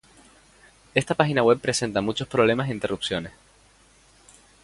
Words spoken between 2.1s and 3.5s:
problemas e interrupciones